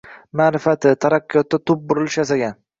[0.39, 2.63] Maʼrifati, taraqqiyotida tub burilish yasagan